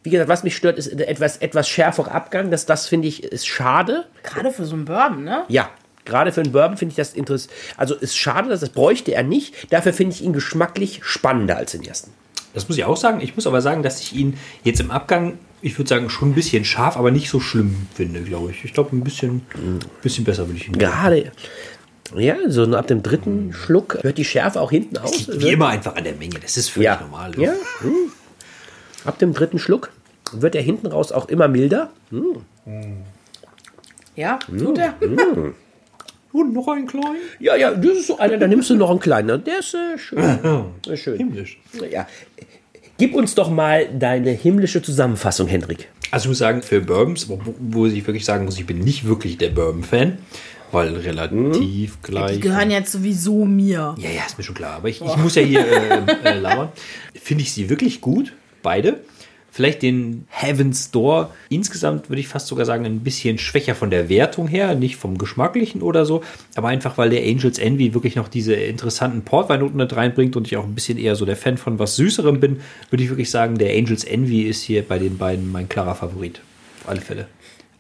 [0.03, 2.51] Wie gesagt, was mich stört, ist der etwas, etwas schärferer Abgang.
[2.51, 4.07] Das, das finde ich, ist schade.
[4.23, 5.45] Gerade für so einen Bourbon, ne?
[5.49, 5.71] Ja,
[6.05, 7.53] gerade für einen Bourbon finde ich das interessant.
[7.77, 9.73] Also ist schade, dass das bräuchte er nicht.
[9.73, 12.11] Dafür finde ich ihn geschmacklich spannender als den ersten.
[12.55, 13.21] Das muss ich auch sagen.
[13.21, 16.35] Ich muss aber sagen, dass ich ihn jetzt im Abgang, ich würde sagen, schon ein
[16.35, 18.65] bisschen scharf, aber nicht so schlimm finde, glaube ich.
[18.65, 19.43] Ich glaube, ein bisschen,
[20.03, 20.77] bisschen besser würde ich ihn.
[20.77, 21.33] Gerade,
[22.17, 25.29] ja, so ab dem dritten Schluck hört die Schärfe auch hinten aus.
[25.29, 26.39] Wie immer einfach an der Menge.
[26.41, 27.01] Das ist völlig ja.
[27.01, 27.33] normal.
[27.39, 27.53] Ja.
[27.81, 28.13] hm.
[29.05, 29.91] Ab dem dritten Schluck
[30.33, 31.91] wird er hinten raus auch immer milder.
[34.17, 34.95] Ja, tut er.
[36.33, 37.17] Und noch ein klein.
[37.41, 39.45] Ja, ja, das ist so einer, da nimmst du noch einen kleinen.
[39.45, 40.39] Der ist äh, schön.
[40.89, 41.19] Ist schön.
[41.19, 41.61] Himmlisch.
[41.91, 42.07] Ja.
[42.97, 45.89] Gib uns doch mal deine himmlische Zusammenfassung, Hendrik.
[46.11, 49.07] Also ich muss sagen, für Bourbons, wo, wo ich wirklich sagen muss, ich bin nicht
[49.07, 50.19] wirklich der Bourbon-Fan,
[50.73, 52.35] weil relativ gleich.
[52.35, 53.95] Die gehören jetzt sowieso mir.
[53.99, 54.77] Ja, ja, ist mir schon klar.
[54.77, 56.71] Aber ich, ich muss ja hier äh, äh, labern.
[57.15, 58.33] Finde ich sie wirklich gut,
[58.63, 59.01] beide.
[59.55, 64.09] Vielleicht den Heaven's Door insgesamt würde ich fast sogar sagen, ein bisschen schwächer von der
[64.09, 66.23] Wertung her, nicht vom Geschmacklichen oder so,
[66.55, 70.57] aber einfach weil der Angels Envy wirklich noch diese interessanten Portweinnoten mit reinbringt und ich
[70.57, 73.59] auch ein bisschen eher so der Fan von was Süßerem bin, würde ich wirklich sagen,
[73.59, 76.41] der Angels Envy ist hier bei den beiden mein klarer Favorit.
[76.81, 77.27] Auf alle Fälle.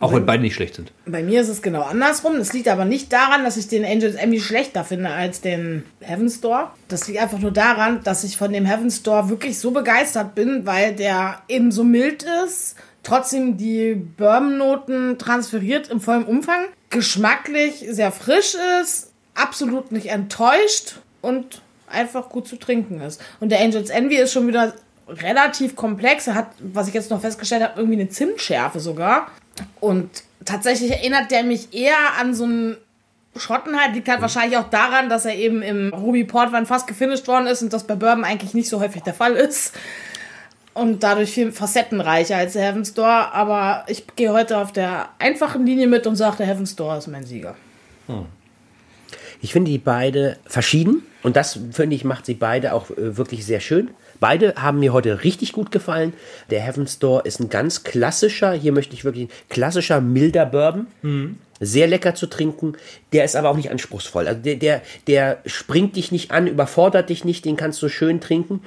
[0.02, 0.90] Auch wenn beide nicht schlecht sind.
[1.06, 2.36] Bei mir ist es genau andersrum.
[2.36, 6.40] Das liegt aber nicht daran, dass ich den Angels Emmy schlechter finde als den Heaven's
[6.40, 6.74] Door.
[6.88, 10.66] Das liegt einfach nur daran, dass ich von dem Heaven's Door wirklich so begeistert bin,
[10.66, 18.10] weil der eben so mild ist, trotzdem die Bourbon-Noten transferiert im vollen Umfang, geschmacklich sehr
[18.10, 23.22] frisch ist, absolut nicht enttäuscht und einfach gut zu trinken ist.
[23.38, 24.74] Und der Angels Envy ist schon wieder
[25.08, 26.26] relativ komplex.
[26.26, 29.28] Er hat, was ich jetzt noch festgestellt habe, irgendwie eine Zimtschärfe sogar.
[29.80, 30.08] Und
[30.44, 32.76] tatsächlich erinnert der mich eher an so einen
[33.36, 33.94] Schotten halt.
[33.94, 37.62] Liegt halt wahrscheinlich auch daran, dass er eben im Ruby Portwein fast gefinisht worden ist
[37.62, 39.74] und das bei Bourbon eigentlich nicht so häufig der Fall ist.
[40.74, 43.06] Und dadurch viel facettenreicher als der Heaven's Door.
[43.06, 47.08] Aber ich gehe heute auf der einfachen Linie mit und sage, der Heaven's Door ist
[47.08, 47.54] mein Sieger.
[49.40, 53.44] Ich finde die beide verschieden und das finde ich macht sie beide auch äh, wirklich
[53.44, 53.90] sehr schön.
[54.22, 56.12] Beide haben mir heute richtig gut gefallen.
[56.48, 60.86] Der Heaven's Door ist ein ganz klassischer, hier möchte ich wirklich klassischer milder Bourbon.
[61.58, 62.74] Sehr lecker zu trinken.
[63.12, 64.28] Der ist aber auch nicht anspruchsvoll.
[64.28, 68.20] Also der, der, der springt dich nicht an, überfordert dich nicht, den kannst du schön
[68.20, 68.62] trinken.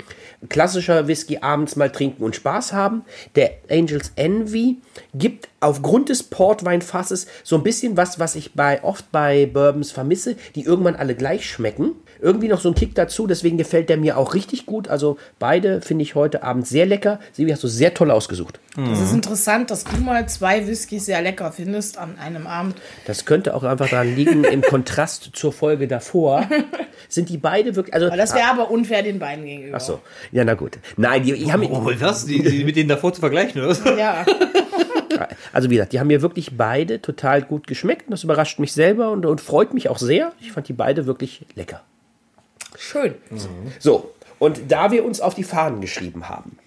[0.49, 3.05] Klassischer Whisky abends mal trinken und Spaß haben.
[3.35, 4.79] Der Angels Envy
[5.13, 10.35] gibt aufgrund des Portweinfasses so ein bisschen was, was ich bei, oft bei Bourbons vermisse,
[10.55, 11.91] die irgendwann alle gleich schmecken.
[12.21, 14.87] Irgendwie noch so ein Kick dazu, deswegen gefällt der mir auch richtig gut.
[14.87, 17.19] Also beide finde ich heute Abend sehr lecker.
[17.33, 18.59] Sibi, hast du sehr toll ausgesucht.
[18.91, 22.75] Es ist interessant, dass du mal zwei Whiskys sehr lecker findest an einem Abend.
[23.05, 26.47] Das könnte auch einfach daran liegen, im Kontrast zur Folge davor,
[27.09, 29.77] sind die beide wirklich, also, Aber das wäre aber unfair den beiden gegenüber.
[29.77, 29.99] ach so,
[30.31, 30.77] ja, na gut.
[30.97, 32.25] Nein, die, die haben, Oh, was?
[32.25, 33.97] Die, die mit denen davor zu vergleichen, oder?
[33.97, 34.25] Ja,
[35.53, 38.07] also wie gesagt, die haben mir wirklich beide total gut geschmeckt.
[38.07, 40.31] und Das überrascht mich selber und, und freut mich auch sehr.
[40.41, 41.81] Ich fand die beide wirklich lecker.
[42.77, 43.15] schön.
[43.79, 46.57] So, und da wir uns auf die Fahnen geschrieben haben,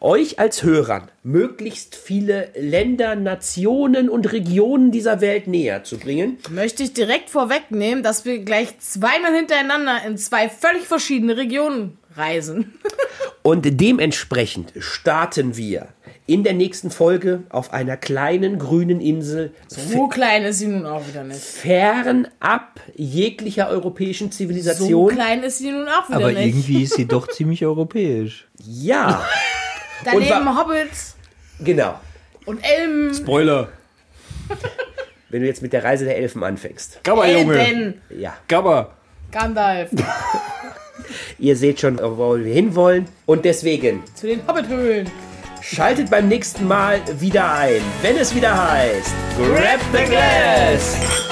[0.00, 6.82] euch als Hörern möglichst viele Länder, Nationen und Regionen dieser Welt näher zu bringen, Möchte
[6.82, 12.74] ich direkt vorwegnehmen, dass wir gleich zweimal hintereinander in zwei völlig verschiedene Regionen reisen.
[13.42, 15.88] Und dementsprechend starten wir
[16.26, 21.06] in der nächsten Folge auf einer kleinen grünen Insel So klein ist sie nun auch
[21.08, 21.40] wieder nicht.
[21.40, 25.10] fernab jeglicher europäischen So Zivilisation.
[25.12, 26.46] klein ist sie nun auch wieder Aber nicht.
[26.46, 28.46] irgendwie ist sie doch ziemlich europäisch.
[28.64, 29.24] ja,
[30.04, 31.14] Daneben Hobbits
[31.62, 32.00] genau.
[32.46, 33.12] und Elben.
[33.14, 33.68] Spoiler.
[35.28, 37.00] Wenn du jetzt mit der Reise der Elfen anfängst.
[37.04, 37.58] Gabba, Junge.
[37.58, 38.00] Elben.
[38.18, 38.96] Ja, Gabba.
[39.30, 39.90] Gandalf.
[41.38, 43.06] ihr seht schon, wo wir hinwollen.
[43.26, 45.08] Und deswegen Zu den Hobbithöhlen.
[45.62, 51.29] Schaltet beim nächsten Mal wieder ein, wenn es wieder heißt Grab the Glass.